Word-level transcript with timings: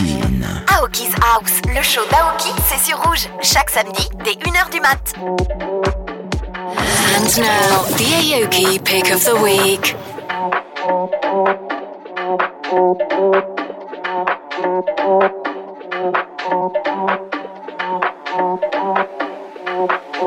Platine. 0.00 0.46
Aoki's 0.68 1.14
House, 1.22 1.60
le 1.74 1.82
show 1.82 2.02
d'Aoki, 2.10 2.50
c'est 2.68 2.78
sur 2.78 2.98
Rouge. 3.02 3.28
Chaque 3.42 3.70
samedi, 3.70 4.08
dès 4.24 4.32
1h 4.32 4.70
du 4.70 4.80
mat. 4.80 5.14
And 7.16 7.38
now, 7.38 7.84
the 7.96 8.04
Aoki 8.04 8.78
pick 8.82 9.10
of 9.12 9.24
the 9.24 9.36
week. 9.42 9.96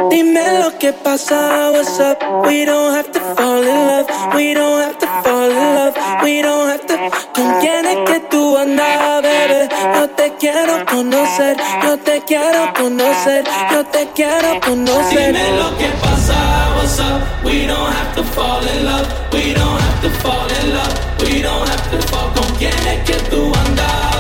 Dime 0.09 0.59
lo 0.59 0.71
que 0.79 0.91
pasa, 0.93 1.71
what's 1.71 1.99
up? 1.99 2.21
We 2.45 2.65
don't 2.65 2.82
tú 8.29 8.57
andas, 8.57 9.21
bebé? 9.21 9.69
No 9.95 10.09
te 10.09 10.33
quiero 10.39 10.85
con 10.85 11.03
conocer, 11.03 11.57
yo 11.83 11.97
te 11.99 12.21
quiero 12.25 12.73
conocer, 12.73 13.43
yo 13.71 13.85
te 13.85 14.07
quiero 14.15 14.59
conocer. 14.61 15.33
Dime 15.33 15.57
lo 15.57 15.77
que 15.77 15.87
pasa, 16.01 16.35
what's 16.75 16.99
up? 16.99 17.21
We 17.43 17.67
don't 17.67 17.91
have 17.93 18.15
to 18.15 18.23
fall 18.23 18.61
in 18.61 18.85
love, 18.85 19.07
we 19.31 19.53
don't 19.53 19.79
have 19.79 20.01
to 20.01 20.09
fall 20.21 20.47
in 20.61 20.73
love, 20.73 20.93
we 21.19 21.41
don't 21.41 21.67
have 21.67 21.91
to 21.91 22.07
fall. 22.07 22.31
¿Con 22.33 22.55
quién 22.57 22.73
es 22.87 23.03
que 23.05 23.15
tú 23.29 23.51
andas, 23.65 24.12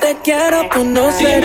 te 0.00 0.16
quiero 0.22 0.68
conocer. 0.68 1.44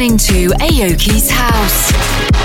Listening 0.00 0.16
to 0.16 0.54
Aoki's 0.54 1.30
House. 1.30 2.39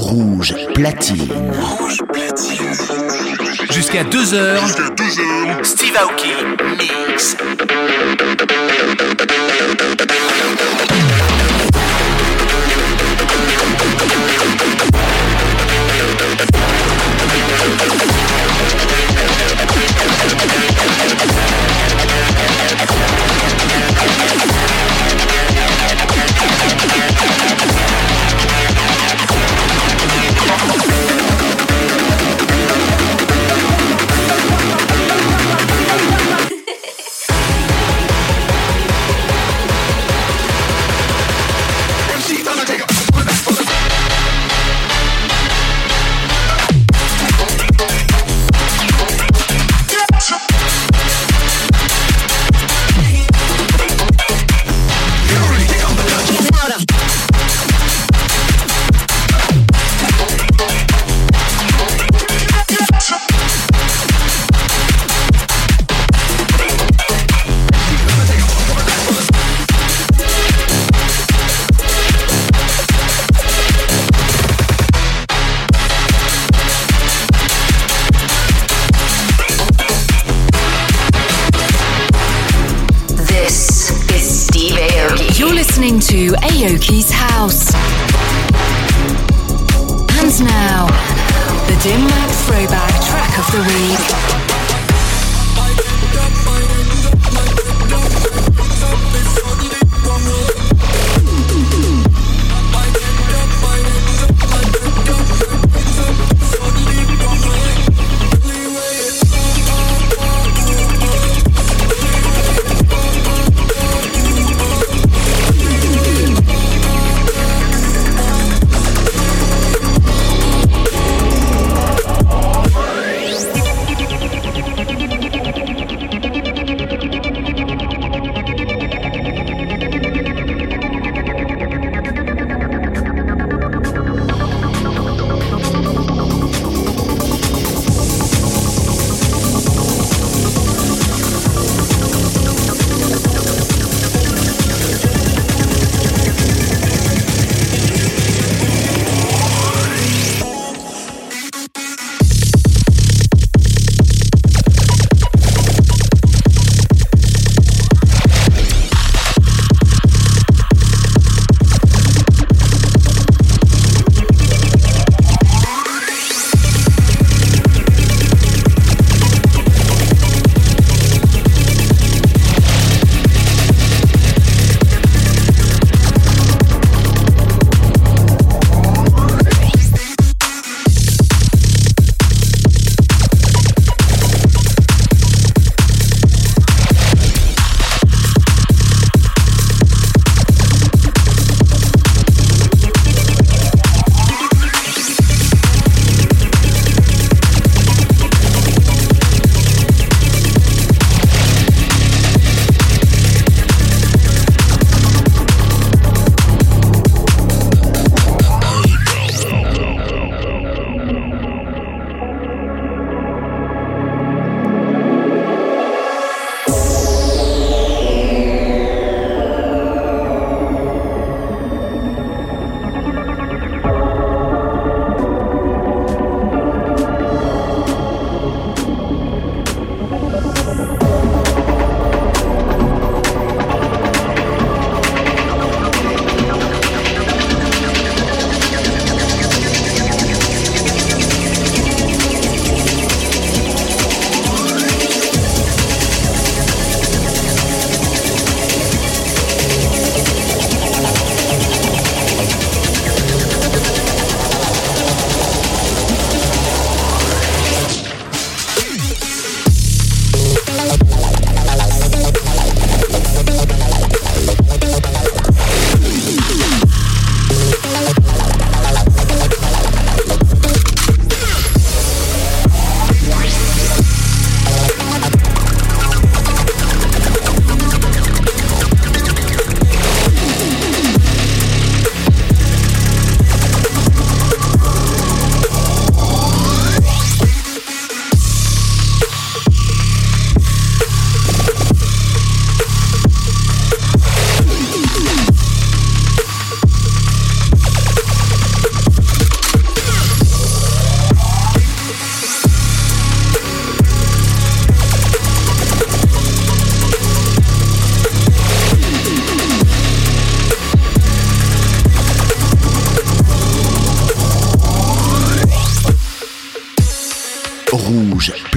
Rouge 0.00 0.54
platine. 0.74 1.28
Rouge 1.60 1.98
platine. 2.10 2.72
Jusqu'à 3.70 4.02
2h. 4.02 4.58
Jusqu'à 4.64 4.88
2h. 4.88 5.62
Steve 5.64 5.96
Aoki 5.96 6.32
Mix. 6.78 7.36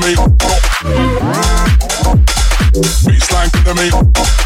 to 0.00 0.06
me. 0.06 0.14
Baseline 3.04 3.50
to 3.64 3.74
me. 3.74 4.45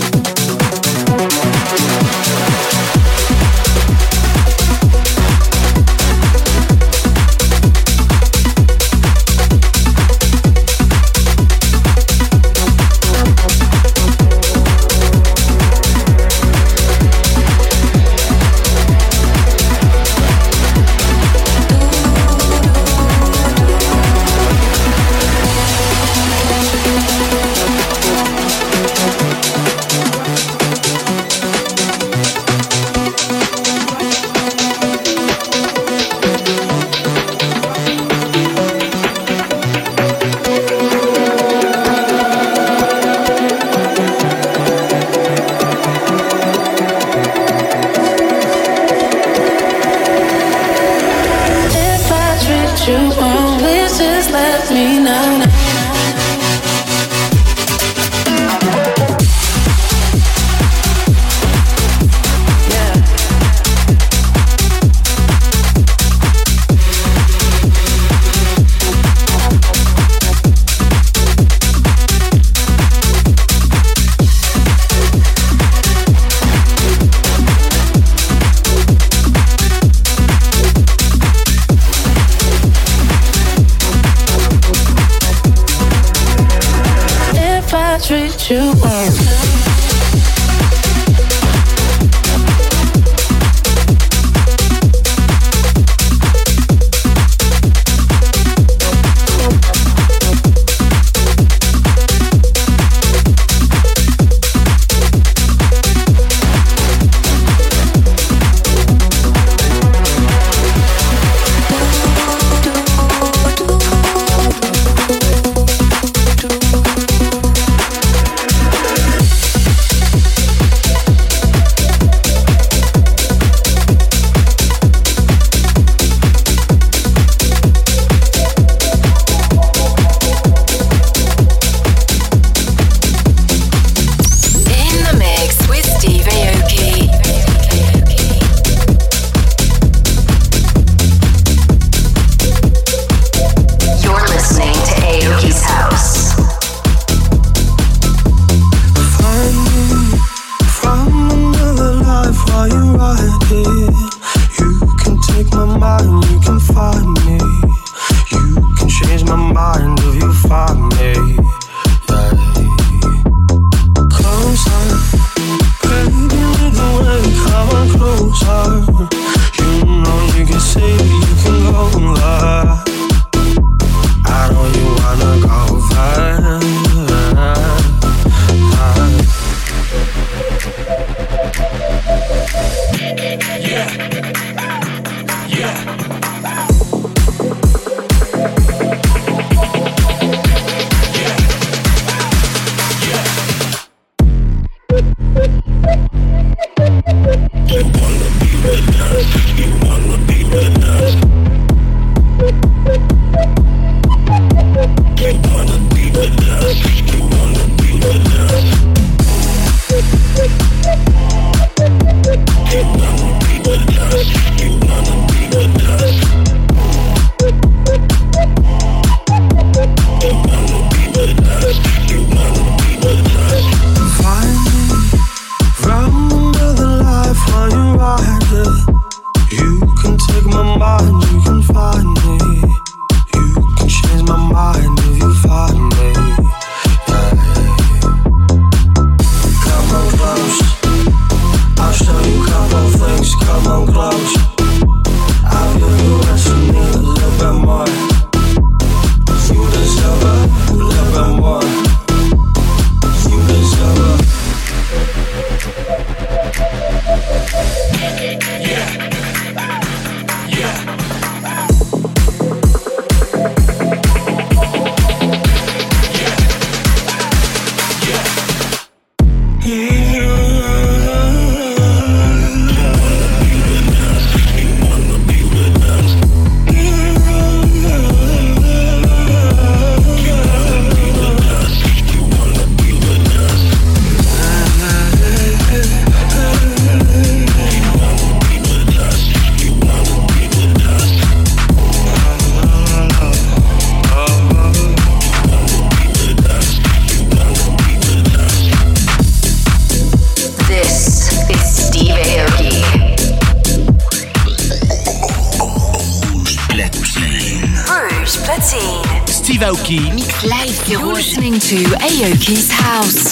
To 311.71 311.77
Aoki's 312.03 312.69
House. 312.69 313.31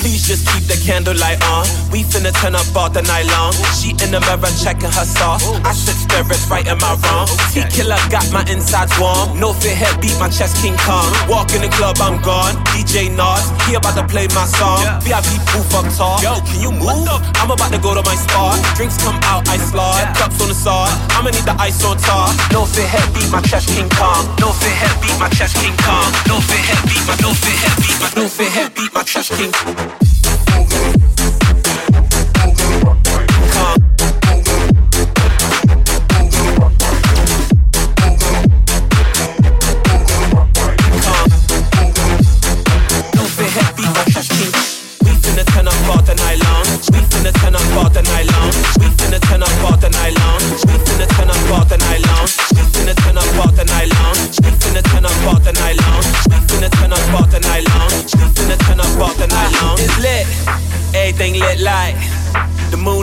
Please 0.00 0.26
just 0.26 0.48
keep 0.48 0.64
the 0.64 0.80
candlelight 0.88 1.36
on. 1.52 1.68
We 1.92 2.02
finna 2.02 2.32
turn 2.32 2.56
up 2.56 2.64
all 2.74 2.88
the 2.88 3.02
night 3.02 3.28
long. 3.28 3.52
She 3.76 3.92
in 4.00 4.08
the 4.08 4.24
mirror 4.24 4.48
checking 4.56 4.88
her 4.88 5.04
sauce. 5.04 5.44
I 5.60 5.76
said 5.76 6.00
spirits 6.00 6.48
right 6.48 6.66
in 6.66 6.78
my 6.78 6.96
wrong. 7.04 7.28
T 7.52 7.60
killer 7.68 8.00
got 8.08 8.24
my 8.32 8.40
insides 8.48 8.96
warm. 8.96 9.38
No 9.38 9.52
fit 9.52 9.76
head 9.76 10.00
beat 10.00 10.16
my 10.18 10.30
chest 10.32 10.64
King 10.64 10.80
Kong. 10.80 11.12
Walk 11.28 11.52
in 11.52 11.60
the 11.60 11.68
club, 11.68 12.00
I'm 12.00 12.22
gone. 12.24 12.56
DJ 12.72 13.12
Nas, 13.12 13.52
he 13.68 13.76
about 13.76 13.94
to 13.94 14.04
play 14.08 14.26
my 14.32 14.48
song. 14.48 14.80
VIP 15.04 15.36
booth 15.52 15.72
up 15.76 15.86
tall. 15.96 16.16
Yo, 16.24 16.40
can 16.48 16.60
you 16.60 16.72
move? 16.72 17.06
I'm 17.36 17.50
about 17.50 17.70
to 17.72 17.78
go 17.78 17.94
to 17.94 18.02
my 18.02 18.16
spot. 18.16 18.56
Drinks 18.74 18.96
come 18.96 19.18
out, 19.28 19.48
I 19.48 19.56
slide. 19.58 20.16
Cups 20.16 20.40
on 20.40 20.48
the 20.48 20.54
side. 20.54 20.92
I'ma 21.12 21.30
need 21.30 21.44
the 21.44 21.54
ice 21.60 21.84
on 21.84 21.98
top. 21.98 22.32
No 22.52 22.64
fit 22.64 22.88
head 22.88 23.06
beat 23.14 23.30
my 23.30 23.40
chest 23.42 23.68
King 23.68 23.88
Kong. 23.90 24.24
No 24.40 24.52
fit 24.52 24.72
head 24.72 24.96
beat 25.02 25.18
my 25.20 25.28
chest 25.28 25.56
King 25.60 25.76
Kong. 25.84 26.08
No 26.28 26.40
fit 26.40 26.64
head 26.64 26.82
beat 26.88 27.04
my 27.06 27.14
no 27.20 27.30
fit 27.36 27.56
head 27.60 27.76
beat 27.84 27.98
my 28.00 28.08
no 28.16 28.28
fit 28.28 28.48
head 28.48 28.74
beat 28.74 28.92
my 28.94 29.02
chest 29.02 29.32
King 29.36 29.52
Kong. 29.52 30.11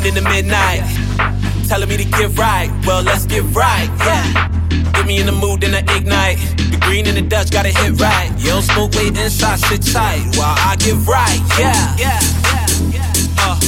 In 0.10 0.16
the 0.16 0.26
midnight. 0.26 0.82
Telling 1.70 1.88
me 1.88 1.98
to 1.98 2.04
get 2.04 2.36
right. 2.38 2.70
Well, 2.86 3.04
let's 3.04 3.26
get 3.26 3.44
right. 3.54 3.88
Yeah. 4.02 4.50
Get 4.94 5.06
me 5.06 5.20
in 5.20 5.28
the 5.28 5.32
mood, 5.32 5.62
then 5.62 5.76
I 5.78 5.86
ignite. 5.96 6.38
The 6.74 6.80
green 6.82 7.06
and 7.06 7.16
the 7.16 7.22
Dutch 7.22 7.52
gotta 7.52 7.70
hit 7.70 7.94
right. 8.02 8.34
You 8.42 8.58
don't 8.58 8.64
smoke, 8.64 8.92
wait 8.98 9.16
inside, 9.16 9.60
sit 9.60 9.86
tight 9.94 10.26
while 10.34 10.58
I 10.58 10.76
get 10.82 10.98
right. 11.06 11.40
Yeah. 11.62 11.78
Yeah. 12.02 12.20
Yeah. 12.90 13.14
Uh. 13.38 13.60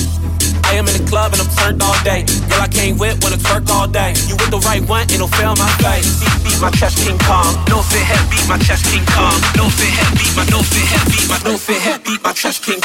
I 0.65 0.73
am 0.81 0.87
in 0.89 0.97
the 0.97 1.05
club 1.07 1.33
and 1.33 1.41
I'm 1.41 1.51
turned 1.61 1.81
all 1.83 1.99
day. 2.01 2.25
Girl, 2.49 2.61
I 2.65 2.67
can't 2.67 2.97
whip 2.97 3.21
when 3.23 3.33
I 3.33 3.37
twerk 3.37 3.69
all 3.69 3.87
day. 3.87 4.17
You 4.25 4.33
with 4.41 4.49
the 4.49 4.61
right 4.65 4.81
one, 4.89 5.05
it'll 5.13 5.27
fail 5.27 5.53
my 5.61 5.69
face. 5.77 6.09
Beat, 6.25 6.33
beat 6.41 6.61
my 6.61 6.71
chest, 6.71 6.97
King 7.05 7.19
Kong. 7.21 7.53
No 7.69 7.85
fit 7.85 8.01
head, 8.01 8.25
beat 8.33 8.47
my 8.49 8.57
chest, 8.57 8.89
King 8.89 9.05
Kong. 9.13 9.37
No 9.53 9.69
fit 9.69 9.93
head, 9.93 10.17
beat 10.17 10.33
my 10.33 10.45
no 10.49 10.65
fit 10.65 10.89
head, 10.89 11.05
beat 11.13 11.27
my 11.29 11.37
no 11.45 11.57
fit 11.57 11.81
head, 11.85 12.03
beat 12.03 12.23
my 12.23 12.33
chest, 12.33 12.65
King. 12.65 12.81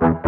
to 0.00 0.27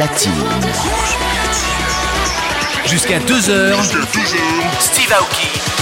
platine. 0.00 0.32
Jusqu'à 2.86 3.18
2h. 3.18 3.74
Steve 4.80 5.12
Aoki 5.12 5.79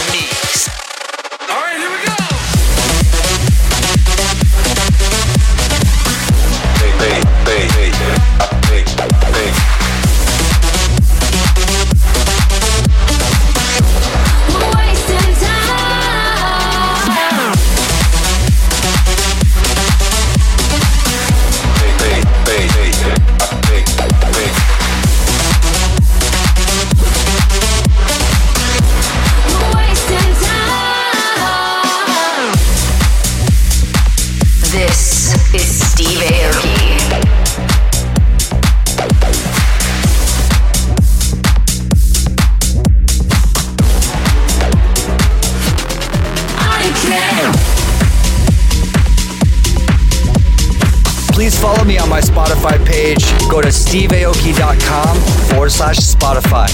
page. 52.99 53.25
Go 53.49 53.61
to 53.61 53.69
steveaoki.com 53.69 55.17
forward 55.49 55.71
slash 55.71 55.99
Spotify. 55.99 56.69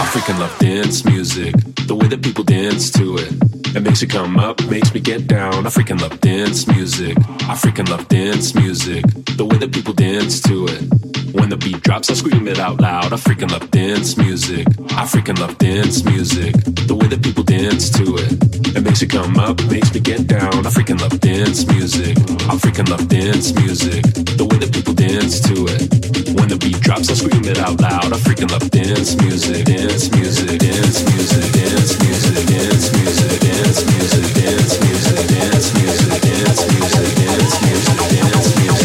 I 0.00 0.04
freaking 0.12 0.38
love 0.38 0.58
dance 0.58 1.04
music, 1.04 1.54
the 1.86 1.94
way 1.94 2.06
that 2.08 2.22
people 2.22 2.44
dance 2.44 2.90
to 2.92 3.16
it. 3.18 3.30
It 3.76 3.82
makes 3.82 4.00
you 4.00 4.08
come 4.08 4.38
up, 4.38 4.64
makes 4.70 4.94
me 4.94 5.00
get 5.00 5.26
down. 5.26 5.66
I 5.66 5.70
freaking 5.70 6.00
love 6.00 6.20
dance 6.20 6.66
music. 6.68 7.18
I 7.52 7.54
freaking 7.62 7.88
love 7.88 8.08
dance 8.08 8.54
music, 8.54 9.04
the 9.36 9.44
way 9.44 9.58
that 9.58 9.72
people 9.72 9.92
dance 9.92 10.40
to 10.42 10.66
it. 10.68 10.82
When 11.34 11.48
the 11.48 11.56
beat 11.56 11.82
drops, 11.82 12.08
I 12.10 12.14
scream 12.14 12.46
it 12.46 12.60
out 12.60 12.80
loud. 12.80 13.12
I 13.12 13.16
freaking 13.16 13.50
love 13.50 13.68
dance 13.70 14.16
music. 14.16 14.66
I 14.96 15.04
freaking 15.04 15.38
love 15.38 15.58
dance 15.58 16.04
music, 16.04 16.54
the 16.86 16.94
way 16.94 17.08
that 17.08 17.22
people 17.22 17.42
dance 17.42 17.90
to 17.90 18.16
it. 18.16 18.32
It 18.43 18.43
makes 18.94 19.02
you 19.02 19.08
come 19.08 19.36
up, 19.38 19.60
makes 19.72 19.92
me 19.92 19.98
get 19.98 20.24
down. 20.28 20.54
I 20.64 20.70
freaking 20.70 21.00
love 21.00 21.18
dance 21.18 21.66
music. 21.66 22.16
I 22.46 22.54
freaking 22.54 22.88
love 22.88 23.08
dance 23.08 23.52
music. 23.58 24.04
The 24.38 24.46
way 24.46 24.58
that 24.62 24.70
people 24.70 24.94
dance 24.94 25.40
to 25.50 25.66
it. 25.66 25.90
When 26.38 26.46
the 26.46 26.54
beat 26.54 26.78
drops, 26.78 27.10
I 27.10 27.14
scream 27.14 27.42
it 27.42 27.58
out 27.58 27.80
loud. 27.80 28.14
I 28.14 28.18
freaking 28.22 28.52
love 28.54 28.70
dance 28.70 29.18
music, 29.18 29.66
dance 29.66 30.14
music, 30.14 30.62
dance 30.62 31.02
music, 31.10 31.50
dance 31.50 31.90
music, 31.98 32.38
dance 32.46 32.46
music, 32.46 32.46
dance 32.46 32.86
music, 32.94 33.34
dance 33.42 33.82
music, 33.82 34.30
dance 34.30 34.62
music, 34.62 35.10
dance 35.10 35.42
music, 35.42 35.98
dance 36.06 36.70
music, 36.70 36.94
dance 36.94 36.94
music, 36.94 37.18
dance 37.18 37.50
music, 37.50 37.98
dance 38.14 38.44
music, 38.44 38.78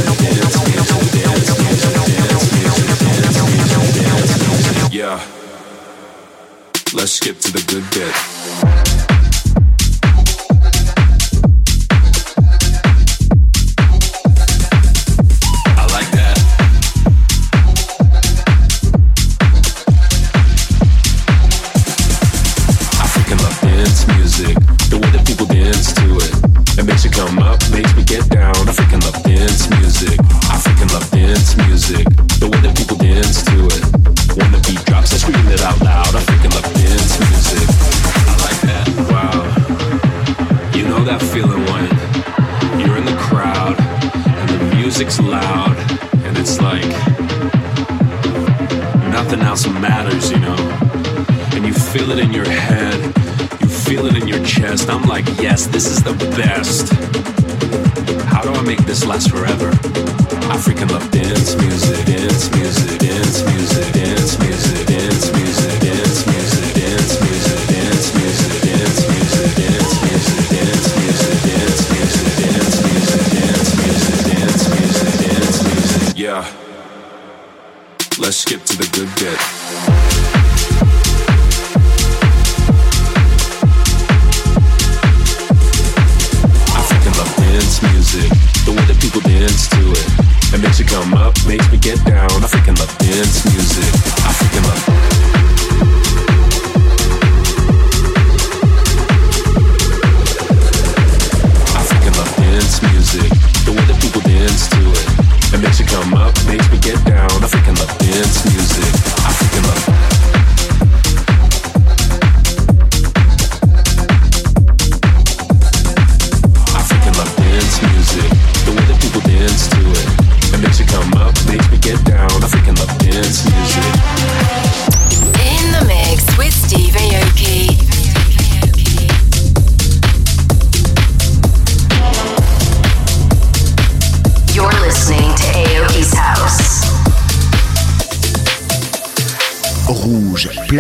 dance 1.14 1.53
music, 1.53 2.01
dance 2.10 2.49
music, 2.49 3.78
dance 3.93 4.34
music. 4.41 4.89
Yeah. 4.89 5.22
Let's 6.97 7.14
skip 7.14 7.38
to 7.45 7.53
the 7.53 7.62
good 7.70 7.86
bit. 7.93 8.38
up, 91.14 91.34
me 91.72 91.78
get 91.78 92.03
down. 92.05 92.30
I 92.30 92.47
freaking 92.47 92.78
love 92.80 92.97
dance 92.97 93.45
music. 93.45 93.93
I 94.26 94.32
freaking 94.34 94.66
love. 94.68 95.20
music, 102.82 103.30
the 103.66 103.72
way 103.72 103.84
that 103.89 103.99
people 104.01 104.22
dance 104.22 104.70
to 104.70 104.78
it. 104.78 105.53
It 105.53 105.62
makes 105.62 105.80
come 105.88 106.14
up, 106.14 106.34
makes 106.45 106.70
me 106.72 106.78
get 106.78 107.03
down. 107.05 107.30
I 107.32 107.47
freaking 107.47 107.80
love 107.80 107.97
dance 107.97 108.45
music. 108.45 108.68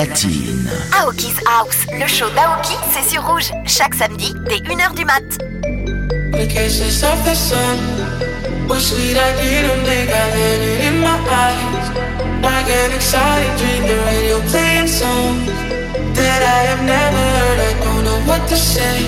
Platine. 0.09 0.69
Aoki's 0.99 1.39
House, 1.45 1.85
le 1.93 2.07
show 2.07 2.29
d'Aoki, 2.29 2.75
c'est 2.91 3.07
sur 3.09 3.25
Rouge, 3.25 3.51
chaque 3.65 3.93
samedi 3.93 4.33
dès 4.47 4.57
1h 4.57 4.95
du 4.95 5.05
mat. 5.05 5.21
The 6.31 6.47
kisses 6.47 7.03
of 7.03 7.23
the 7.25 7.35
sun 7.35 7.77
were 8.67 8.79
sweet, 8.79 9.17
I 9.17 9.31
didn't 9.41 9.85
think 9.85 10.09
I 10.09 10.29
had 10.33 10.61
it 10.61 10.85
in 10.87 11.01
my 11.01 11.17
eyes. 11.29 11.89
Like 12.41 12.69
an 12.69 12.91
exciting 12.93 13.55
dream, 13.57 13.83
the 13.85 13.97
radio 14.09 14.39
playing 14.49 14.87
songs 14.87 15.45
that 16.15 16.41
I 16.41 16.59
have 16.69 16.83
never 16.83 17.23
heard. 17.37 17.59
I 17.59 17.73
don't 17.83 18.03
know 18.03 18.19
what 18.25 18.47
to 18.47 18.55
say. 18.55 19.05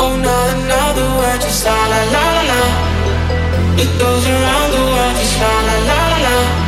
Oh, 0.00 0.16
not 0.16 0.48
another 0.54 1.06
word, 1.18 1.40
just 1.40 1.64
la 1.64 1.74
la 1.74 2.02
la 2.14 2.24
la 2.36 2.42
la. 2.50 2.62
It 3.76 3.90
goes 4.00 4.26
around 4.26 4.70
the 4.72 4.82
world, 4.82 5.16
just 5.16 5.38
la 5.38 5.54
la 5.68 5.76
la 5.86 6.18
la. 6.24 6.67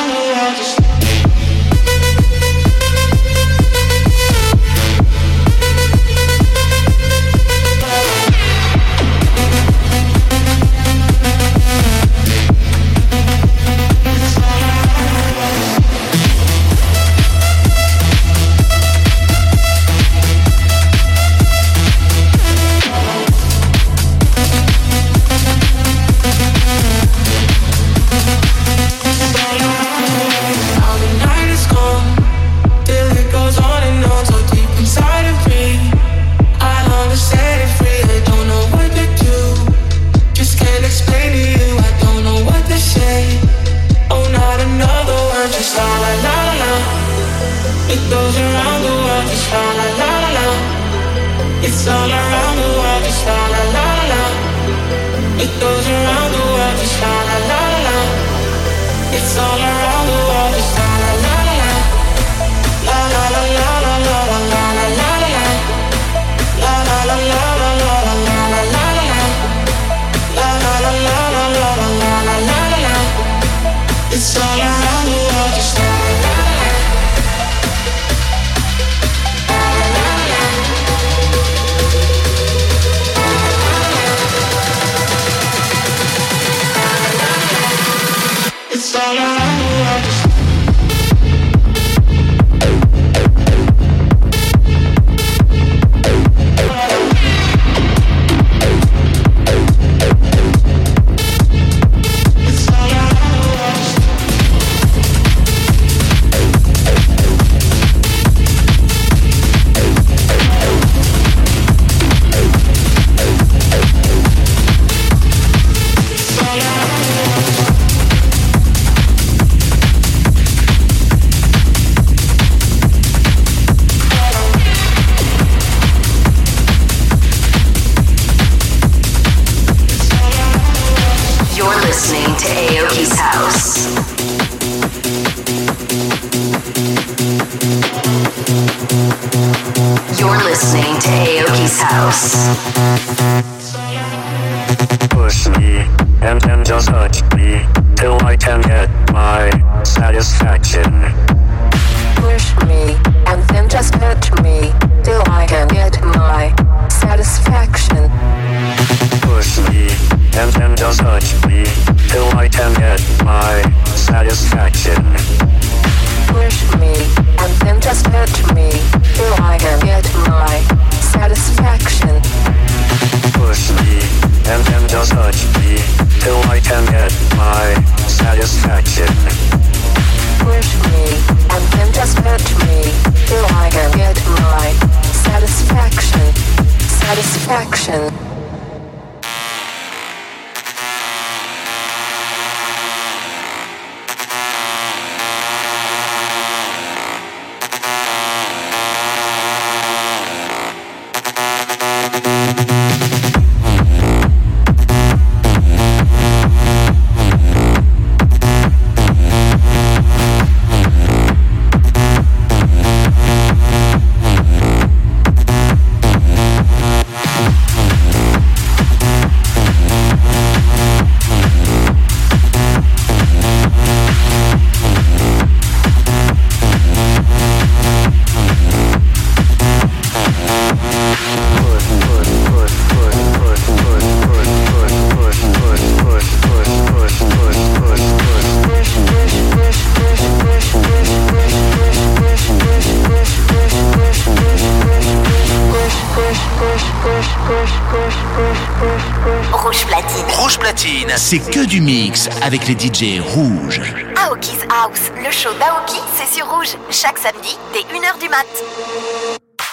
c'est 251.17 251.39
que 251.39 251.65
du 251.65 251.81
mix 251.81 252.29
avec 252.41 252.67
les 252.67 252.73
DJ 252.73 253.21
rouges. 253.21 253.81
Aoki's 254.15 254.65
House, 254.69 255.11
le 255.17 255.31
show 255.31 255.49
d'Aoki, 255.59 255.99
c'est 256.15 256.33
sur 256.33 256.47
rouge. 256.49 256.77
Chaque 256.89 257.17
samedi, 257.17 257.57
dès 257.73 257.81
1h 257.81 258.19
du 258.19 258.29
mat. 258.29 258.45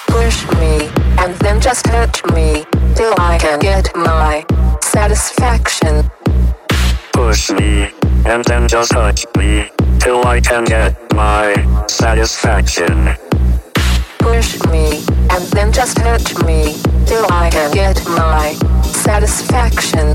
Push 0.08 0.46
me, 0.58 0.88
and 1.18 1.34
then 1.40 1.60
just 1.60 1.84
touch 1.84 2.22
me, 2.34 2.64
till 2.94 3.12
I 3.18 3.38
can 3.38 3.58
get 3.60 3.90
my 3.94 4.44
satisfaction. 4.80 6.08
Push 7.12 7.50
me, 7.50 7.90
and 8.26 8.44
then 8.44 8.66
just 8.68 8.92
touch 8.92 9.26
me, 9.36 9.70
till 10.00 10.26
I 10.26 10.40
can 10.40 10.64
get 10.64 10.96
my 11.14 11.54
satisfaction. 11.86 13.16
Push 14.18 14.58
me, 14.70 15.04
and 15.30 15.44
then 15.52 15.72
just 15.72 15.96
touch 15.96 16.34
me, 16.44 16.74
till 17.06 17.26
I 17.30 17.50
can 17.50 17.70
get 17.72 18.04
my 18.08 18.54
satisfaction 18.82 20.14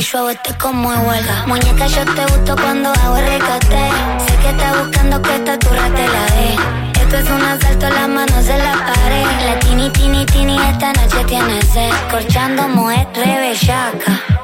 Yo 0.00 0.30
este 0.30 0.54
como 0.58 0.88
huelga. 0.88 1.46
Muñeca, 1.46 1.86
yo 1.86 2.04
te 2.04 2.22
gusto 2.32 2.56
cuando 2.56 2.90
hago 2.90 3.16
el 3.16 3.26
recate. 3.26 3.90
Sé 4.26 4.36
que 4.42 4.50
estás 4.50 4.84
buscando 4.84 5.22
que 5.22 5.36
esta 5.36 5.58
turra 5.58 5.88
te 5.94 6.08
la 6.08 6.24
dé. 6.36 7.00
Esto 7.02 7.16
es 7.16 7.30
un 7.30 7.42
asalto, 7.42 7.88
las 7.90 8.08
manos 8.08 8.48
en 8.48 8.58
la 8.58 8.72
pared. 8.72 9.26
La 9.46 9.58
tini, 9.60 9.90
tini, 9.90 10.24
tini, 10.26 10.56
esta 10.70 10.92
noche 10.92 11.24
tiene 11.26 11.60
sed. 11.62 11.90
Corchando 12.10 12.68
mujer 12.68 13.06
rebellaca. 13.14 14.35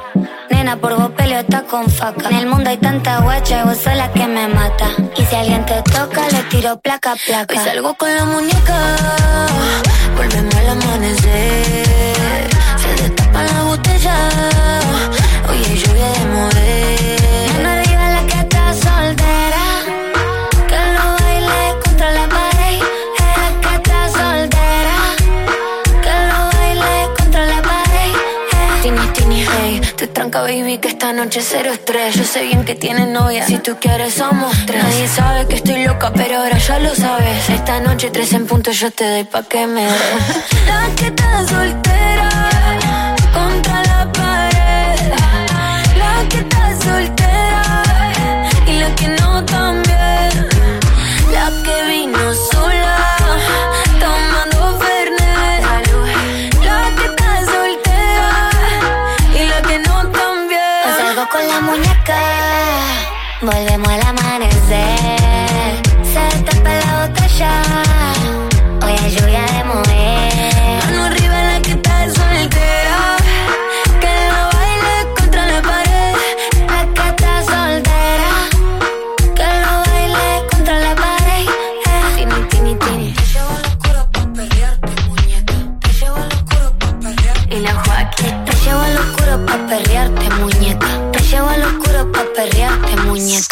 Por 0.63 0.95
vos 0.95 1.11
peleo 1.11 1.43
con 1.69 1.89
faca. 1.89 2.29
En 2.29 2.37
el 2.37 2.47
mundo 2.47 2.69
hay 2.69 2.77
tanta 2.77 3.19
guacha 3.19 3.61
y 3.61 3.63
vos 3.67 3.77
sos 3.77 3.95
la 3.95 4.09
que 4.13 4.25
me 4.25 4.47
mata. 4.47 4.87
Y 5.17 5.25
si 5.25 5.35
alguien 5.35 5.65
te 5.65 5.81
toca, 5.83 6.27
le 6.29 6.41
tiro 6.43 6.79
placa, 6.79 7.15
placa. 7.27 7.53
Hoy 7.53 7.65
salgo 7.65 7.93
con 7.95 8.15
la 8.15 8.23
muñeca, 8.23 8.95
volvemos 10.15 10.55
al 10.55 10.69
amanecer. 10.69 12.49
Se 12.81 13.03
destapa 13.03 13.43
la 13.43 13.63
botella 13.63 14.15
Oye, 15.49 15.75
lluvia 15.75 16.07
de 16.07 16.25
mover. 16.33 17.82
Te 30.03 30.07
tranca, 30.07 30.41
baby, 30.41 30.79
que 30.79 30.89
esta 30.89 31.13
noche 31.13 31.39
cero 31.41 31.71
estrés. 31.71 32.15
Yo 32.15 32.25
sé 32.25 32.43
bien 32.43 32.65
que 32.65 32.75
tienes 32.75 33.07
novia. 33.07 33.47
Si 33.47 33.57
tú 33.59 33.77
quieres, 33.79 34.13
somos 34.13 34.53
tres. 34.65 34.83
Nadie 34.83 35.07
sabe 35.07 35.47
que 35.47 35.55
estoy 35.55 35.85
loca, 35.85 36.11
pero 36.11 36.39
ahora 36.39 36.57
ya 36.57 36.77
lo 36.79 36.93
sabes. 36.93 37.49
Esta 37.49 37.79
noche, 37.79 38.09
tres 38.09 38.33
en 38.33 38.45
punto, 38.45 38.71
yo 38.71 38.91
te 38.91 39.09
doy 39.09 39.23
pa' 39.23 39.43
que 39.43 39.65
me 39.65 39.85
des. 39.85 39.93
La 40.67 40.93
que 40.97 41.07
está 41.07 41.47
soltera. 41.47 42.62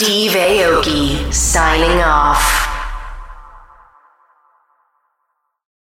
Steve 0.02 0.32
Aoki, 0.32 1.32
signing 1.32 2.02
off. 2.02 2.61